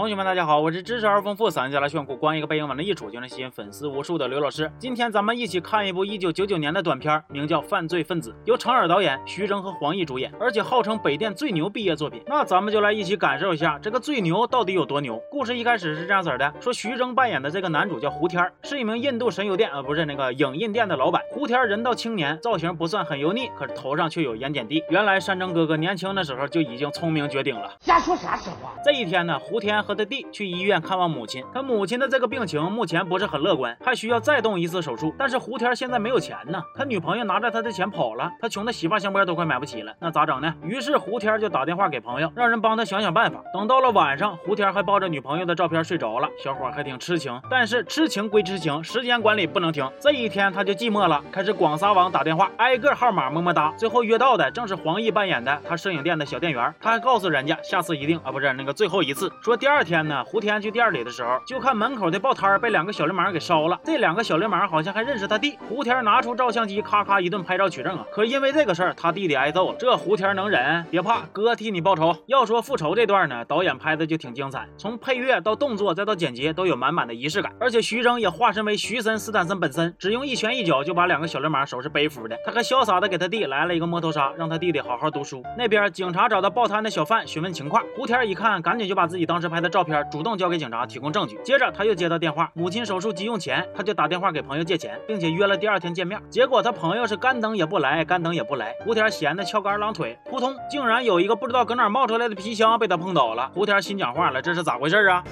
[0.00, 4.72] 同学们，大家好，我是知识而丰富、三家来炫酷、光一个背影往那一杵就能吸引粉丝无数的刘老师。
[4.78, 12.22] 今天咱们一起看一部1999年的短片，名叫《犯罪分子》，由程耳导演，徐峥和黄奕主演，而且号称北电最牛毕业作品。
[12.26, 15.22] 那咱们就来一起感受一下这个最牛到底有多牛。
[15.30, 21.20] 故事一开始是这样子的：说徐峥扮演的这个男主叫胡天，是一名印度神油店啊，不是那个影印店的老板。
[21.30, 24.82] 胡天人到青年，造型不算很油腻，可是头上却有盐碱地。
[24.88, 27.70] 原来山峥哥哥年轻的时候就已经聪明绝顶了。
[27.80, 28.72] 瞎说啥实话？
[28.82, 31.44] 这一天呢，胡天和他弟去医院看望母亲。
[31.52, 35.12] 他母亲的这个病情目前不是很乐观，还需要再动一次手术。
[35.18, 40.54] 但是胡天现在没有钱呢，他女朋友拿着他的钱跑了，他穷的洗发香波都快买不起了，那咋整呢？
[40.62, 43.42] 于是胡天就打电话给朋友，让人帮他想想办法。
[43.52, 46.28] 等到了晚上，胡天还抱着女朋友的照片睡着了。
[46.40, 49.90] 小伙还挺痴情，但是痴情归痴情，时间管理不能停。
[49.98, 53.74] 这一天他就寂寞了，开始广撒网打电话，挨个号码么么哒。
[53.76, 59.32] 最后约到的正是黄奕扮演的他摄影店的小店员，他还告诉人家下次一定啊，不是那个最后一次。
[59.40, 63.80] 说第二二天呢，胡天去店里的时候，就看门口的报摊被两个小流氓给烧了。
[63.82, 65.56] 这两个小流氓好像还认识他弟。
[65.70, 68.04] 胡天拿出照相机，咔咔一顿拍照取证啊。
[68.12, 69.78] 可因为这个事儿，他弟弟挨揍了。
[69.78, 70.84] 这胡天能忍？
[70.90, 72.14] 别怕，哥替你报仇。
[72.26, 77.50] 要说复仇这段呢，导演拍的就挺精彩，从配乐到动作再到剪辑，都有满满的仪式感。
[77.58, 82.36] 而且徐峥也化身为徐森斯坦森本森，只用一拳一脚就把两个小流氓收拾背服的。
[82.44, 85.42] 他还潇洒的给他弟来了一个摸头杀，让他弟弟好好读书。
[85.56, 91.38] 那边警察找到报摊的小贩询问情况，胡天一看，赶紧就把自己当时拍的照片主动交给警察提供证据。
[91.44, 96.20] 接着他又接到电话，母亲手术急用钱，他就打电话给朋友借钱，并且约了第二天见面。
[96.30, 98.74] 结果他朋友是干等也不来，干等也不来。
[98.84, 103.50] 胡天闲的翘个二郎腿，扑通，竟然有一个不知道搁哪冒出来的皮箱被他碰倒了。
[103.54, 105.22] 胡天心讲话了，这是咋回事啊？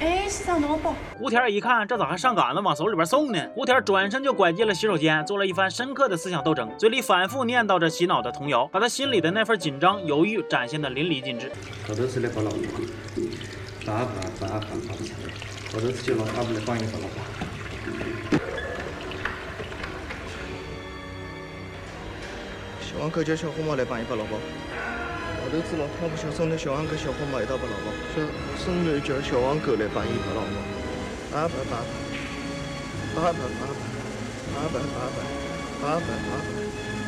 [0.00, 0.94] 哎，是场萝卜？
[1.18, 3.38] 胡天一看，这咋还上杆子往手里边送呢？
[3.54, 11.52] 胡天转身就拐进了洗手间，做了一番深刻的思想斗争，嘴里反复念叨着洗脑的童谣，把他心里的那份紧张、犹豫展现的淋漓尽致。
[11.86, 12.58] 后头是那个老婆，
[13.84, 14.48] 打不起来，
[15.70, 17.20] 后头是就让他们来帮一把老婆。
[22.80, 24.38] 小王哥叫小红帽来帮一把老包。
[25.50, 28.22] 老头子了，他不想送那小王跟、小红帽一道把老包，说
[28.56, 30.46] 孙女叫小王狗来帮一把老包。
[31.32, 31.90] 八百八百，
[33.16, 33.74] 八百八百，
[34.54, 35.18] 八百八百，
[35.82, 36.99] 八百八百。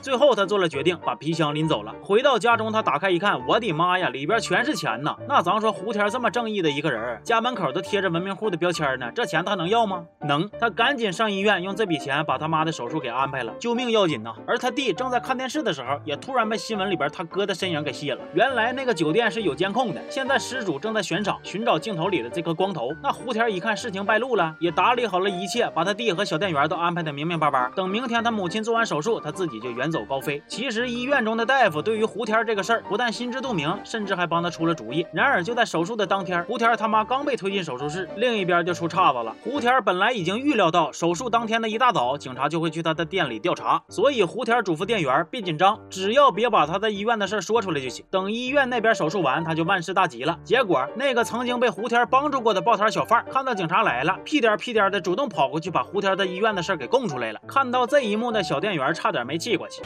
[0.00, 1.94] 最后，他做了决定，把皮箱拎走了。
[2.02, 5.14] 回到家中，他打开一看，我的妈呀，里边全是钱呐！
[5.28, 10.06] 那咱说胡天这么正义的一个人，家门口都贴着文明户的标签呢，这钱他能要吗？
[10.20, 10.48] 能。
[10.58, 14.34] 他赶紧上医院，用这笔钱把他妈的手术给安排了，救命要紧呐！
[14.46, 18.22] 而他弟正在看电视的时候，也突然被新闻里边他哥的身影给吸引了。
[18.34, 22.90] 原来那个酒店是有监控的，现在失主正在悬赏寻找镜头里的这颗光头。
[23.02, 27.70] 那胡天一看事情败露了，也打理好了一切，把他弟和小店员都安排的明明白白。
[27.74, 30.42] 等明天他母亲做完手术，他自己就原走高飞。
[30.46, 35.06] 其实医院中的大夫对于胡天这个事儿不但心知肚明，甚至还帮他出了主意。
[35.12, 39.34] 然而就在手术的当天，胡天他妈刚被推进手术室，另一边就出岔子了。
[39.42, 48.04] 胡天本来已经预料到手术当天的一大早，警察就会去他的店里调查，所以胡天嘱咐店员别紧张，只要别把他在医院的事说出来就行。
[48.10, 50.38] 等医院那边手术完，他就万事大吉了。
[50.44, 57.40] 结果那个曾经被胡天帮助过的报摊小贩看到警察来了，屁颠屁颠的主动跑过去把胡天在医院的事给供出来了。
[57.46, 59.79] 看到这一幕的小店员差点没气过去。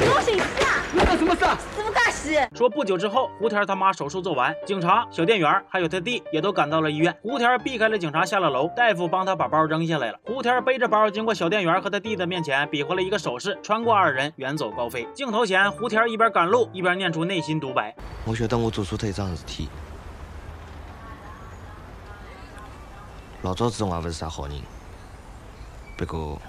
[0.00, 0.84] 我谁死啊？
[0.92, 1.58] 你干什么事啊？
[1.76, 2.38] 怎么干洗？
[2.54, 7.14] 说不久之后，胡天他妈手术做完，警察、小店员还有他弟也都赶到了医院。
[7.22, 10.18] 胡天避开了警察，下了楼，大夫帮他把包扔下来了。
[10.24, 15.06] 胡天背着包经过小店员和他弟的面前，比划了一个手势，穿过二人，远走高飞。
[15.14, 19.68] 镜头前，胡天一边赶路，一边念出内心独白：我晓得我做错脱一桩事体，
[23.42, 24.56] 老早子我也不是啥好人，
[25.96, 26.40] 不过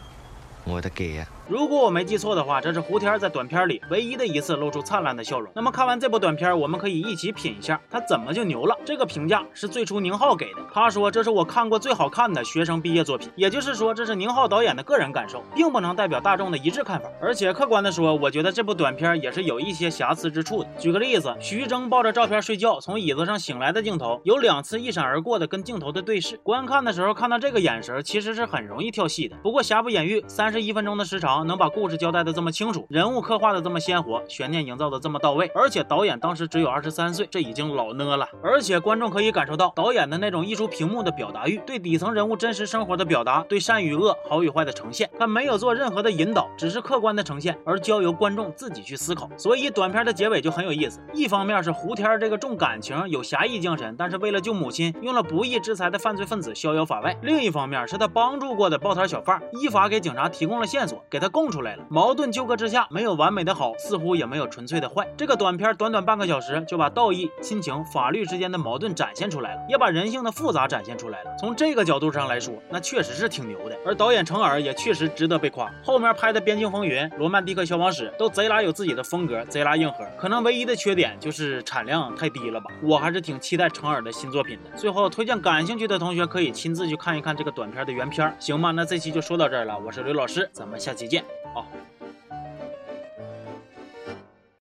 [0.66, 1.28] 我会得改呀。
[1.50, 5.52] 如果我没记错的话，这是胡天在短片里唯一的一次露出灿烂的笑容。
[5.56, 8.78] 那么看完这部短片，我们可以一起品一下他怎么就牛了。
[8.86, 17.09] 这个评价是最初宁浩给的，他说这是我看过最好看的学生毕业作品，也就是说这是宁浩导演的个人感受，并不能代表大众的一致看法。
[17.20, 20.70] 而且客观的说，我觉得这部短片也是有一些瑕疵之处的。
[20.78, 29.35] 举个例子，徐峥抱着照片睡觉，从椅子上醒来的镜头，有两次一闪而过的跟镜头的对视，观看的时候看到这个眼神，其实是很容易跳戏的。
[29.41, 31.39] 不过瑕不掩瑜，三十一分钟的时长。
[31.46, 38.28] 能把故事交代的这么清楚，人物刻画的这么鲜活，悬念营造的这么到位，而且导演当时只有二十三岁，这已经老呢了。
[38.44, 49.30] 而且观众可以感受到导演的那种溢出屏幕的表达欲，对底层人物真实生活的表达，对善与恶、好与坏的呈现，他没有做任何的引导，只是客观的呈现，而交由观众自己去思考。
[49.38, 61.84] 所以短片的结尾就很有意思，一方面是胡天这个重感情、有侠义精神，但是为了救母亲，用了不义之财的犯罪分子逍遥法外；另一方面是他帮助过的抱摊小贩，依法给警察提供了线索，给他供出来了。
[61.90, 65.08] 矛盾纠葛之下，没有完美的好，似乎也没有纯粹的坏。
[65.16, 71.35] 这个短片短短半个小时就把道义、亲情、法律之间的矛盾展现出来了，也把人性的复杂展现出来了。
[71.40, 73.78] 从这个角度上来说，那确实是挺牛的。
[73.85, 80.05] 而导演程耳也确实值得被夸，后面拍的《边境风云》《罗曼蒂克消亡史》都贼拉有自己的风格，贼拉硬核。
[80.17, 82.72] 可能唯一的缺点就是产量太低了吧。
[82.82, 84.78] 我还是挺期待程耳的新作品的。
[84.78, 88.72] 最后推荐感兴趣的同学可以亲自去看一看这个短片的原片，行吗？
[88.72, 91.98] 那这期就说到这儿了，我是刘老师，咱们下期见见啊。